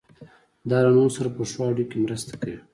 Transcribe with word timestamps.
دا 0.69 0.77
له 0.85 0.89
نورو 0.95 1.15
سره 1.17 1.27
په 1.35 1.41
ښو 1.51 1.61
اړیکو 1.71 1.89
کې 1.91 1.97
مرسته 2.05 2.33
کوي. 2.41 2.59